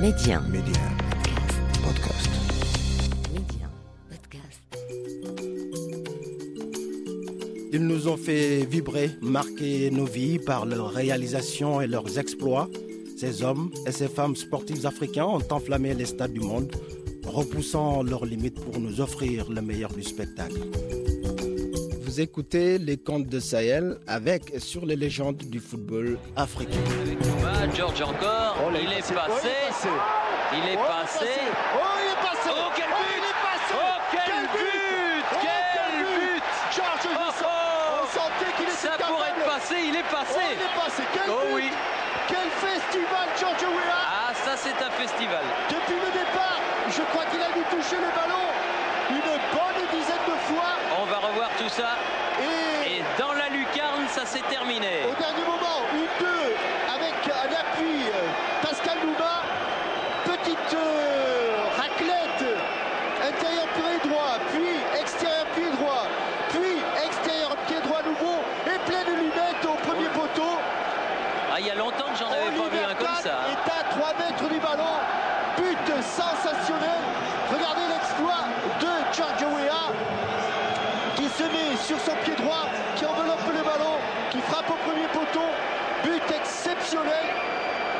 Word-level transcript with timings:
Média. 0.00 0.40
Média. 0.48 0.80
Podcast. 1.82 2.30
Média. 3.32 3.68
Podcast. 4.08 4.62
Ils 7.72 7.84
nous 7.84 8.06
ont 8.06 8.16
fait 8.16 8.64
vibrer, 8.64 9.10
marquer 9.20 9.90
nos 9.90 10.04
vies 10.04 10.38
par 10.38 10.66
leurs 10.66 10.90
réalisations 10.90 11.80
et 11.80 11.88
leurs 11.88 12.16
exploits. 12.16 12.68
Ces 13.16 13.42
hommes 13.42 13.72
et 13.86 13.92
ces 13.92 14.06
femmes 14.06 14.36
sportifs 14.36 14.84
africains 14.84 15.26
ont 15.26 15.42
enflammé 15.50 15.94
les 15.94 16.06
stades 16.06 16.32
du 16.32 16.40
monde, 16.40 16.70
repoussant 17.26 18.04
leurs 18.04 18.24
limites 18.24 18.60
pour 18.60 18.78
nous 18.78 19.00
offrir 19.00 19.50
le 19.50 19.62
meilleur 19.62 19.92
du 19.92 20.04
spectacle. 20.04 20.60
Vous 22.18 22.24
écoutez 22.24 22.78
les 22.78 22.96
contes 22.96 23.28
de 23.28 23.38
Sahel 23.38 23.96
avec 24.08 24.50
et 24.52 24.58
sur 24.58 24.84
les 24.84 24.96
légendes 24.96 25.36
du 25.36 25.60
football 25.60 26.18
africain. 26.34 26.74
George 27.76 28.02
encore, 28.02 28.58
il, 28.74 28.90
est 28.90 29.06
passé, 29.14 29.46
il 30.50 30.66
est 30.66 30.74
passé, 30.74 31.30
Oh, 31.78 31.78
il 31.94 32.10
est 32.10 32.18
passé. 32.18 32.50
Oh, 32.50 32.74
quel 32.74 32.90
Oh, 32.90 32.98
but. 32.98 33.14
il 33.14 33.22
est 33.22 33.38
passé. 33.38 33.74
Oh, 33.78 34.02
quel 34.10 34.34
but. 34.50 35.22
Oh, 35.30 35.38
Quel 35.46 35.94
but. 36.02 36.42
Oh, 36.42 36.74
Gisson 36.74 37.14
oh 37.14 38.02
On 38.02 38.06
sentait 38.10 38.50
qu'il 38.58 38.66
était 38.66 38.74
Ça 38.82 38.98
capable. 38.98 39.14
pourrait 39.14 39.30
être 39.38 39.46
passé, 39.46 39.74
il 39.78 39.94
est 39.94 40.02
Oh, 40.02 40.16
passé 40.18 40.40
il 40.42 40.58
est 40.58 40.74
passé. 40.74 41.02
Quel 41.14 41.30
Oh 41.30 41.38
but. 41.38 41.54
oui. 41.54 41.70
Quel 42.26 42.50
festival 42.50 43.26
George 43.38 43.62
Weah. 43.62 43.94
Ah, 43.94 44.34
ça 44.34 44.58
c'est 44.58 44.74
un 44.74 44.90
festival. 44.98 45.46
Depuis 45.70 45.94
le 46.02 46.10
départ, 46.10 46.58
je 46.90 47.02
crois 47.14 47.30
qu'il 47.30 47.38
a 47.38 47.54
dû 47.54 47.62
toucher 47.70 47.94
le 48.02 48.10
ballon 48.10 48.42
une 49.10 49.20
bonne 49.52 49.82
dizaine 49.92 50.24
de 50.26 50.36
fois 50.52 50.76
On 51.00 51.04
va 51.06 51.18
revoir 51.18 51.50
tout 51.58 51.68
ça, 51.68 51.96
et 52.40 52.78
et 52.98 53.02
dans 53.18 53.32
la 53.32 53.48
lucarne, 53.48 54.08
ça 54.08 54.24
s'est 54.24 54.44
terminé 54.48 55.04
au 55.04 55.14
dernier 55.20 55.44
moment, 55.44 55.84
une 55.92 56.08
deux 56.18 56.54
avec 56.88 57.14
un 57.28 57.48
appui 57.52 58.08
euh, 58.08 58.62
Pascal 58.62 58.96
Nouma, 59.04 59.42
petite 60.24 60.74
euh, 60.74 61.68
raclette, 61.76 62.48
intérieur 63.28 63.66
pied 63.76 64.08
droit, 64.08 64.38
puis 64.52 65.00
extérieur 65.00 65.46
pied 65.54 65.70
droit, 65.76 66.06
puis 66.50 66.80
extérieur 67.04 67.56
pied 67.66 67.80
droit 67.84 68.02
nouveau 68.02 68.40
et 68.66 68.78
pleine 68.90 69.14
lunette 69.16 69.64
au 69.64 69.76
premier 69.86 70.08
poteau. 70.08 70.58
Ah, 71.52 71.60
il 71.60 71.66
y 71.66 71.70
a 71.70 71.74
longtemps 71.74 72.10
que 72.12 72.18
j'en 72.18 72.30
avais 72.30 72.56
pas 72.56 72.68
vu 72.68 72.78
un 72.84 72.94
comme 72.94 73.22
ça 73.22 73.40
hein. 73.42 73.52
est 73.52 73.70
à 73.70 73.84
3 73.90 74.14
mètres 74.18 74.48
du 74.48 74.60
ballon. 74.60 74.96
But 75.56 76.02
sensationnel. 76.02 77.02
Regardez 77.50 77.86
l'exploit 77.88 78.46
de 78.80 79.16
George 79.16 79.54
Weah 79.54 79.92
qui 81.16 81.28
se 81.28 81.42
met 81.42 81.76
sur 81.88 81.98
son 82.00 82.12
pied 82.22 82.36
droit, 82.36 82.66
qui 82.96 83.06
enveloppe 83.06 83.48
le 83.48 83.64
ballon, 83.64 83.96
qui 84.30 84.38
frappe 84.40 84.68
au 84.68 84.76
premier 84.86 85.08
poteau. 85.10 85.48
But 86.04 86.20
exceptionnel 86.38 87.26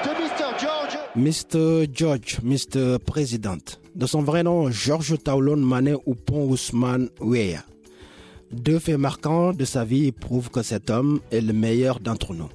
de 0.05 0.11
Mr. 0.21 0.49
George. 0.61 0.99
Mr. 1.17 1.87
George, 1.95 2.41
Mr. 2.43 2.99
President. 2.99 3.81
De 3.95 4.05
son 4.07 4.21
vrai 4.21 4.43
nom, 4.43 4.71
Georges 4.71 5.17
Taulon 5.25 5.57
Mané 5.57 5.95
Oupon 6.05 6.45
Ousmane 6.51 7.09
Weah. 7.19 7.65
Deux 8.53 8.79
faits 8.79 8.99
marquants 8.99 9.55
de 9.55 9.65
sa 9.65 9.85
vie 9.87 10.13
prouvent 10.13 10.51
que 10.51 10.63
cet 10.63 10.91
homme 10.91 11.21
est 11.33 11.41
le 11.41 11.55
meilleur 11.55 11.99
d'entre 11.99 12.35
nous. 12.35 12.51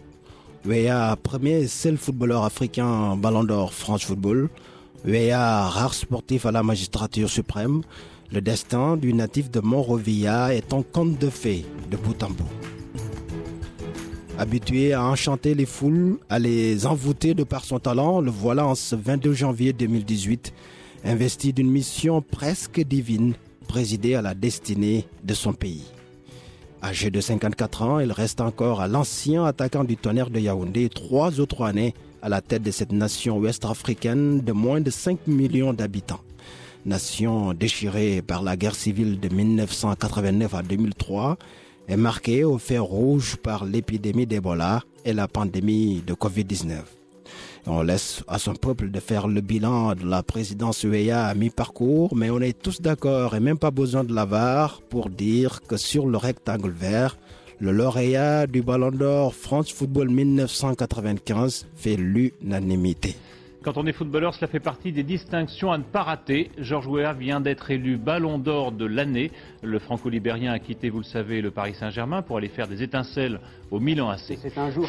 Weah, 0.66 1.16
premier 1.16 1.62
et 1.62 1.68
seul 1.68 1.98
footballeur 1.98 2.44
africain 2.44 3.16
ballon 3.16 3.44
d'or 3.44 3.74
France 3.74 4.06
Football. 4.06 4.50
Weah, 5.04 5.68
rare 5.68 5.96
sportif 5.96 6.46
à 6.46 6.52
la 6.52 6.62
magistrature 6.62 7.30
suprême. 7.30 7.82
Le 8.32 8.42
destin 8.42 8.98
du 8.98 9.14
natif 9.14 9.52
de 9.52 9.60
Monrovia 9.60 10.54
est 10.56 10.74
en 10.74 10.82
conte 10.82 11.20
de 11.20 11.30
fées 11.30 11.66
de 11.92 11.98
bout 11.98 12.22
en 12.24 12.30
bout. 12.30 12.50
Habitué 14.40 14.94
à 14.94 15.04
enchanter 15.04 15.54
les 15.54 15.68
foules, 15.68 16.18
à 16.30 16.40
les 16.40 16.88
envoûter 16.88 17.36
de 17.36 17.44
par 17.44 17.64
son 17.64 17.80
talent, 17.80 18.20
le 18.20 18.32
voilà 18.32 18.66
en 18.66 18.74
ce 18.74 18.96
22 18.96 19.34
janvier 19.34 19.74
2018, 19.74 20.54
investi 21.06 21.54
d'une 21.54 21.70
mission 21.70 22.22
presque 22.22 22.82
divine, 22.82 23.36
présider 23.68 24.16
à 24.16 24.24
la 24.24 24.34
destinée 24.34 25.06
de 25.24 25.36
son 25.36 25.54
pays. 25.54 25.84
Âgé 26.82 27.12
de 27.12 27.22
54 27.22 27.82
ans, 27.84 28.00
il 28.00 28.12
reste 28.12 28.42
encore 28.42 28.82
à 28.82 28.88
l'ancien 28.88 29.46
attaquant 29.46 29.84
du 29.84 29.96
tonnerre 29.96 30.32
de 30.32 30.40
Yaoundé 30.40 30.90
trois 30.90 31.40
autres 31.40 31.64
années 31.64 31.94
à 32.24 32.30
la 32.30 32.42
tête 32.42 32.64
de 32.64 32.72
cette 32.72 32.92
nation 32.92 33.38
ouest-africaine 33.38 34.42
de 34.42 34.52
moins 34.52 34.82
de 34.82 34.90
5 34.90 35.28
millions 35.28 35.74
d'habitants. 35.74 36.22
Nation 36.86 37.54
déchirée 37.54 38.22
par 38.22 38.44
la 38.44 38.58
guerre 38.58 38.76
civile 38.76 39.20
de 39.20 39.34
1989 39.34 40.54
à 40.54 40.64
2003 40.64 41.38
est 41.88 41.98
marquée 41.98 42.44
au 42.44 42.58
fer 42.58 42.84
rouge 42.84 43.38
par 43.38 43.66
l'épidémie 43.66 44.26
d'Ebola 44.26 44.84
et 45.06 45.14
la 45.14 45.28
pandémie 45.28 46.04
de 46.06 46.14
Covid-19. 46.14 46.80
On 47.66 47.82
laisse 47.82 48.24
à 48.28 48.40
son 48.40 48.54
peuple 48.54 48.92
de 48.92 49.00
faire 49.00 49.30
le 49.30 49.40
bilan 49.40 49.96
de 49.96 50.06
la 50.06 50.24
présidence 50.24 50.84
UEA 50.84 51.28
à 51.28 51.34
mi-parcours, 51.34 52.14
mais 52.16 52.30
on 52.30 52.42
est 52.42 52.62
tous 52.62 52.82
d'accord 52.82 53.36
et 53.36 53.40
même 53.40 53.58
pas 53.58 53.72
besoin 53.72 54.04
de 54.04 54.14
l'avare 54.14 54.82
pour 54.90 55.10
dire 55.10 55.62
que 55.62 55.78
sur 55.78 56.06
le 56.06 56.18
rectangle 56.18 56.72
vert, 56.72 57.18
le 57.60 57.72
lauréat 57.72 58.46
du 58.46 58.62
Ballon 58.62 58.92
d'Or 58.92 59.34
France 59.34 59.72
Football 59.72 60.10
1995 60.10 61.68
fait 61.76 61.96
l'unanimité. 61.96 63.16
Quand 63.64 63.78
on 63.78 63.86
est 63.86 63.94
footballeur, 63.94 64.34
cela 64.34 64.48
fait 64.48 64.60
partie 64.60 64.92
des 64.92 65.04
distinctions 65.04 65.72
à 65.72 65.78
ne 65.78 65.84
pas 65.84 66.04
rater. 66.04 66.52
Georges 66.58 66.88
Weah 66.88 67.14
vient 67.14 67.40
d'être 67.40 67.72
élu 67.72 67.96
Ballon 67.96 68.38
d'Or 68.38 68.74
de 68.74 68.84
l'année. 68.86 69.32
Le 69.62 69.80
franco-libérien 69.80 70.52
a 70.52 70.60
quitté, 70.60 70.90
vous 70.90 70.98
le 70.98 71.06
savez, 71.06 71.42
le 71.42 71.50
Paris 71.50 71.74
Saint-Germain 71.74 72.24
pour 72.24 72.36
aller 72.36 72.50
faire 72.50 72.68
des 72.68 72.84
étincelles 72.84 73.40
au 73.72 73.80
Milan 73.80 74.10
AC. 74.10 74.38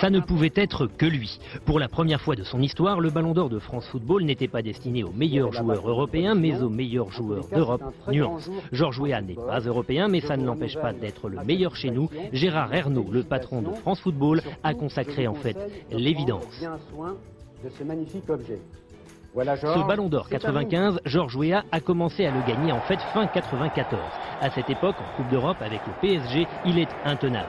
Ça 0.01 0.11
ne 0.11 0.19
pouvait 0.19 0.53
être 0.57 0.89
que 0.89 1.07
lui. 1.07 1.39
Pour 1.65 1.79
la 1.79 1.87
première 1.87 2.21
fois 2.21 2.35
de 2.35 2.43
son 2.43 2.61
histoire, 2.61 2.99
le 2.99 3.11
Ballon 3.11 3.33
d'Or 3.33 3.49
de 3.49 3.61
France 3.61 3.87
Football 3.87 4.25
n'était 4.25 4.49
pas 4.49 4.63
destiné 4.63 5.05
aux 5.05 5.13
meilleurs 5.13 5.53
joueurs 5.53 5.89
européens, 5.89 6.35
mais 6.35 6.61
aux 6.61 6.69
meilleurs 6.69 7.13
joueurs 7.13 7.47
d'Europe. 7.55 7.83
Nuance. 8.09 8.51
Georges 8.73 8.99
Weah 8.99 9.23
n'est 9.23 9.35
pas 9.35 9.61
européen, 9.61 10.09
mais 10.09 10.21
ça 10.21 10.37
ne 10.37 10.45
l'empêche 10.45 10.77
pas 10.77 10.93
d'être 10.93 11.29
le 11.29 11.45
meilleur 11.45 11.77
chez 11.77 11.91
nous. 11.91 12.11
Gérard 12.33 12.75
Ernaud, 12.75 13.07
le 13.09 13.23
patron 13.23 13.63
de 13.63 13.71
France 13.71 14.01
Football, 14.01 14.43
a 14.65 14.75
consacré 14.75 15.29
en 15.29 15.35
fait 15.35 15.57
l'évidence. 15.93 16.67
De 17.65 17.71
ce 17.71 17.83
magnifique 17.83 18.29
objet. 18.29 18.59
Voilà. 19.33 19.57
Ce 19.57 19.87
Ballon 19.87 20.09
d'Or 20.11 20.27
C'est 20.29 20.45
à 20.45 20.51
vous. 20.51 20.59
95, 20.59 21.01
Georges 21.07 21.37
Weah 21.37 21.65
a 21.73 21.81
commencé 21.81 22.27
à 22.27 22.31
le 22.31 22.47
gagner 22.47 22.73
en 22.73 22.81
fait 22.83 22.99
fin 23.15 23.27
94. 23.27 24.01
À 24.43 24.51
cette 24.51 24.69
époque, 24.69 24.97
en 25.01 25.17
Coupe 25.17 25.31
d'Europe 25.31 25.57
avec 25.63 25.81
le 25.87 25.93
PSG, 26.03 26.47
il 26.67 26.79
est 26.79 26.89
intenable. 27.07 27.49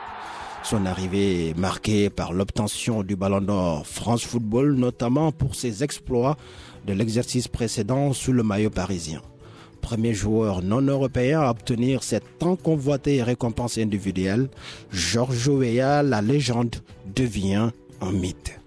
Son 0.65 0.85
arrivée 0.85 1.49
est 1.49 1.59
marquée 1.59 2.11
par 2.11 2.33
l'obtention 2.33 3.03
du 3.03 3.17
Ballon 3.17 3.41
d'Or 3.41 3.87
France 3.87 4.25
Football, 4.25 4.75
notamment 4.75 5.33
pour 5.33 5.55
ses 5.55 5.83
exploits 5.83 6.37
de 6.87 6.93
l'exercice 6.93 7.49
précédent 7.49 8.13
sous 8.13 8.33
le 8.33 8.43
maillot 8.43 8.71
parisien. 8.71 9.23
Premier 9.81 10.13
joueur 10.13 10.63
non 10.63 10.83
européen 10.83 11.41
à 11.41 11.51
obtenir 11.51 12.03
cette 12.03 12.39
tant 12.39 12.57
convoitée 12.57 13.23
récompense 13.23 13.79
individuelle, 13.79 14.49
Georges 14.91 15.49
Weah, 15.49 16.03
la 16.03 16.21
légende, 16.21 16.77
devient 17.15 17.71
un 18.01 18.13
mythe. 18.13 18.58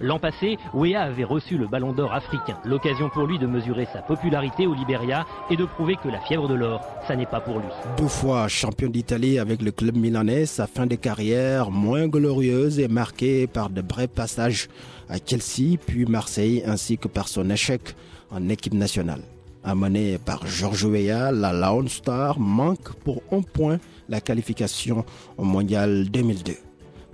L'an 0.00 0.20
passé, 0.20 0.58
Wea 0.74 1.02
avait 1.02 1.24
reçu 1.24 1.58
le 1.58 1.66
ballon 1.66 1.92
d'or 1.92 2.12
africain, 2.14 2.56
l'occasion 2.64 3.08
pour 3.08 3.26
lui 3.26 3.38
de 3.38 3.48
mesurer 3.48 3.88
sa 3.92 4.00
popularité 4.00 4.68
au 4.68 4.74
Liberia 4.74 5.26
et 5.50 5.56
de 5.56 5.64
prouver 5.64 5.96
que 5.96 6.08
la 6.08 6.20
fièvre 6.20 6.46
de 6.46 6.54
l'or, 6.54 6.80
ça 7.08 7.16
n'est 7.16 7.26
pas 7.26 7.40
pour 7.40 7.58
lui. 7.58 7.66
Deux 7.96 8.06
fois 8.06 8.46
champion 8.46 8.88
d'Italie 8.88 9.40
avec 9.40 9.60
le 9.60 9.72
club 9.72 9.96
milanais, 9.96 10.46
sa 10.46 10.68
fin 10.68 10.86
de 10.86 10.94
carrière 10.94 11.72
moins 11.72 12.06
glorieuse 12.06 12.78
est 12.78 12.86
marquée 12.86 13.48
par 13.48 13.70
de 13.70 13.80
brefs 13.80 14.10
passages 14.10 14.68
à 15.08 15.16
Chelsea 15.16 15.78
puis 15.84 16.06
Marseille 16.06 16.62
ainsi 16.64 16.96
que 16.96 17.08
par 17.08 17.26
son 17.26 17.50
échec 17.50 17.96
en 18.30 18.48
équipe 18.48 18.74
nationale. 18.74 19.22
Amené 19.64 20.18
par 20.18 20.46
Georges 20.46 20.84
Weah, 20.84 21.32
la 21.32 21.52
Lone 21.52 21.88
Star 21.88 22.38
manque 22.38 22.94
pour 23.04 23.20
un 23.32 23.42
point 23.42 23.78
la 24.08 24.20
qualification 24.20 25.04
au 25.36 25.42
Mondial 25.42 26.08
2002. 26.08 26.67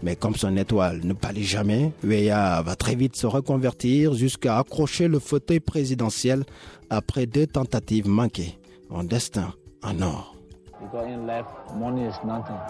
Mais 0.05 0.17
comme 0.17 0.35
son 0.35 0.55
étoile 0.59 1.01
ne 1.03 1.15
pâlit 1.15 1.45
jamais, 1.45 1.91
Weah 2.05 2.61
va 2.61 2.77
très 2.77 2.95
vite 2.95 3.17
se 3.17 3.27
reconvertir 3.27 4.12
jusqu'à 4.12 4.59
accrocher 4.59 5.09
le 5.09 5.19
fauteuil 5.19 5.61
présidentiel 5.61 6.45
après 6.91 7.25
deux 7.25 7.47
tentatives 7.47 8.06
manquées. 8.06 8.59
En 8.91 9.03
destin 9.03 9.55
en 9.83 10.03
or. 10.03 10.37
Because 10.79 11.06
in 11.09 11.27
life, 11.27 11.47
money 11.75 12.05
is 12.05 12.12
nothing. 12.23 12.61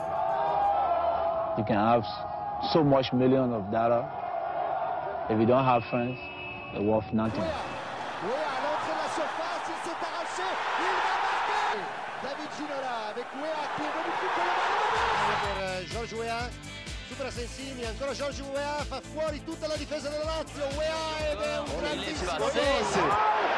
You 1.59 1.65
can 1.65 1.75
have 1.75 2.05
so 2.73 2.85
much 2.85 3.13
million 3.13 3.53
of 3.53 3.69
dollars. 3.73 4.07
If 5.29 5.37
you 5.41 5.47
don't 5.47 5.65
have 5.65 5.83
friends, 5.91 6.17
they're 6.73 6.83
worth 6.83 7.13
nothing. 7.13 7.43
Oui, 7.43 8.31
à 8.31 8.63
l'entrée 8.63 8.95
de 8.95 9.03
la 9.03 9.11
surface, 9.11 9.67
il 9.67 9.79
s'est 9.83 9.99
arraché, 10.07 10.47
il 10.79 10.95
va 11.03 11.17
marquer 11.27 11.83
David 12.23 12.51
Ginola 12.57 13.11
avec 13.11 13.27
Wea 13.43 13.59
qui 13.75 13.83
est 13.83 13.91
venu 13.91 14.11
couper 14.23 14.47
le 14.47 14.55
ballon 14.63 14.85
per 15.43 15.87
George 15.93 16.13
Wea 16.15 16.74
supera 17.14 17.31
Sensini, 17.31 17.84
ancora 17.84 18.12
George 18.12 18.43
Wea 18.43 18.84
fa 18.88 19.00
fuori 19.12 19.40
tutta 19.44 19.69
la 19.69 19.76
difesa 19.76 20.08
della 20.08 20.25
Lazio. 20.25 20.66
Wea 20.76 21.31
ed 21.31 21.38
è 21.40 21.58
un 21.58 21.78
grandissimo 21.78 22.32
gol. 22.38 22.50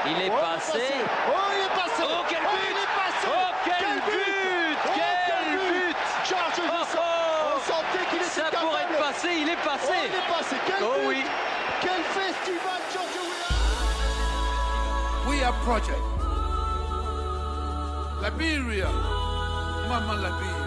Il 0.04 0.20
est 0.20 0.30
passé. 0.30 0.92
Oh, 1.26 1.52
il 1.56 1.62
est 1.64 1.72
passé. 1.72 2.02
Oh, 2.04 2.22
quel 2.28 2.44
Oh, 2.44 2.50
but 2.52 2.68
il 2.68 2.76
est 2.76 2.92
passé. 3.00 3.26
Oh, 3.32 3.52
quel 3.64 4.00
but 4.04 4.76
Oh, 4.84 4.92
Quel 4.92 5.56
but 5.56 5.96
Oh, 6.68 6.84
oh 6.96 7.56
On 7.56 7.60
sentait 7.64 8.04
qu'il 8.10 8.20
était 8.20 8.28
Ça 8.28 8.50
pourrait 8.52 8.82
être 8.82 8.98
passé, 8.98 9.28
il 9.40 9.48
est 9.48 9.56
Oh, 9.56 9.64
passé 9.64 9.94
il 10.04 10.14
est 10.14 10.28
passé. 10.28 10.56
Quel 10.66 10.82
Oh 10.82 10.92
but 11.00 11.06
oui. 11.08 11.24
Quel 11.80 12.02
festival 12.12 12.80
George 12.92 13.16
Wea 13.24 13.56
We 15.30 15.42
are 15.42 15.56
project. 15.64 16.04
Liberia. 18.20 18.90
Mama 19.88 20.14
Liberia. 20.14 20.65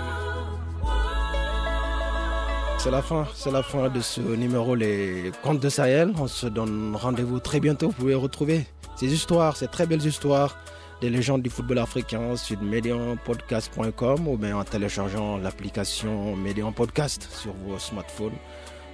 C'est 2.79 2.91
la 2.91 3.01
fin, 3.01 3.27
c'est 3.35 3.51
la 3.51 3.61
fin 3.61 3.89
de 3.89 3.99
ce 3.99 4.21
numéro 4.21 4.73
Les 4.73 5.33
Contes 5.43 5.59
de 5.59 5.67
Sahel. 5.67 6.13
On 6.17 6.27
se 6.27 6.47
donne 6.47 6.95
rendez-vous 6.95 7.41
très 7.41 7.59
bientôt. 7.59 7.87
Vous 7.87 7.93
pouvez 7.93 8.15
retrouver 8.15 8.65
ces 8.95 9.13
histoires, 9.13 9.57
ces 9.57 9.67
très 9.67 9.85
belles 9.85 10.05
histoires 10.05 10.57
des 11.01 11.09
légendes 11.09 11.41
du 11.41 11.49
football 11.49 11.79
africain 11.79 12.37
sur 12.37 12.61
medianpodcast.com 12.61 14.27
ou 14.29 14.37
bien 14.37 14.57
en 14.57 14.63
téléchargeant 14.63 15.37
l'application 15.37 16.37
Median 16.37 16.71
Podcast 16.71 17.27
sur 17.29 17.53
vos 17.65 17.77
smartphones. 17.77 18.37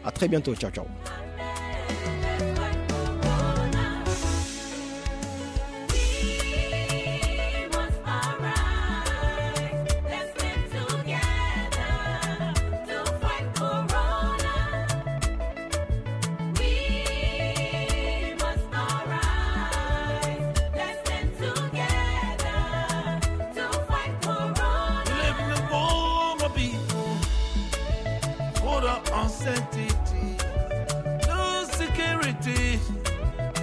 À 0.03 0.11
très 0.11 0.27
bientôt. 0.27 0.55
Ciao, 0.55 0.71
ciao. 0.71 0.85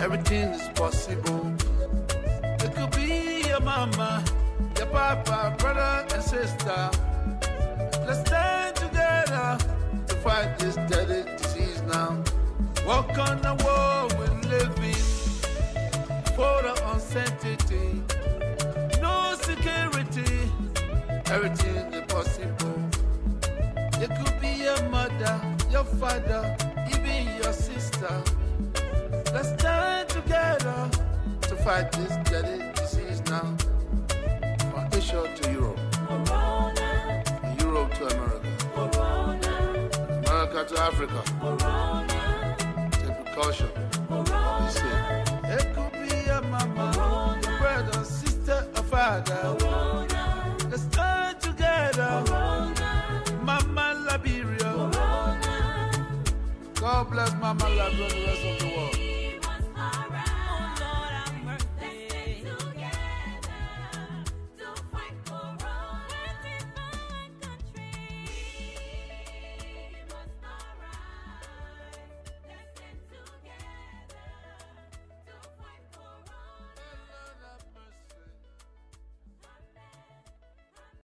Everything 0.03 0.49
is 0.49 0.69
possible. 0.75 1.55
It 2.43 2.75
could 2.75 2.91
be 2.91 3.47
your 3.47 3.61
mama, 3.61 4.25
your 4.77 4.87
papa, 4.87 5.55
brother, 5.57 6.05
and 6.13 6.23
sister. 6.25 6.91
Let's 8.05 8.19
stand 8.27 8.75
together 8.75 9.59
to 10.09 10.15
fight 10.17 10.59
this 10.59 10.75
deadly 10.91 11.23
disease 11.39 11.83
now. 11.83 12.21
Walk 12.85 13.17
on 13.17 13.41
the 13.43 13.55
world 13.65 14.13
we're 14.19 14.51
living 14.51 15.07
for 16.35 16.55
the 16.67 16.75
uncertainty. 16.93 18.03
No 19.01 19.37
security, 19.41 20.51
everything 21.27 21.93
is 21.95 22.13
possible. 22.13 22.81
You 24.01 24.09
could 24.09 24.41
be 24.41 24.65
your 24.65 24.83
mother, 24.89 25.41
your 25.71 25.85
father, 25.85 26.57
even 26.91 27.37
your 27.41 27.53
sister. 27.53 28.42
Let's 29.33 29.49
stand 29.49 30.11
together 30.11 30.91
to 31.43 31.57
fight 31.65 31.91
this 31.93 32.17
deadly 32.31 32.71
disease 32.75 33.23
now. 33.31 33.57
From 34.71 34.89
Asia 34.93 35.27
to 35.37 35.53
Europe, 35.53 35.81
from 36.07 36.23
Europe 37.59 37.95
to 37.95 38.07
America, 38.13 38.49
America 40.27 40.65
to 40.69 40.81
Africa. 40.83 41.21
Take 42.93 43.25
precaution. 43.25 43.69
Be 44.11 44.71
safe. 44.71 45.09
It 45.45 45.67
could 45.75 45.93
be 45.93 46.15
your 46.27 46.43
mama, 46.43 47.41
your 47.43 47.59
brother, 47.59 48.05
sister, 48.05 48.67
or 48.77 48.83
father. 48.83 49.57
Corona. 49.59 50.57
Let's 50.71 50.83
stand 50.83 51.41
together. 51.41 52.23
Corona. 52.27 53.23
Mama 53.43 54.05
Liberia. 54.11 54.59
Corona. 54.59 55.53
God 56.75 57.11
bless 57.11 57.33
Mama 57.41 57.65
Liberia. 57.65 58.09
the 58.09 58.27
rest 58.27 58.63
of 58.63 58.92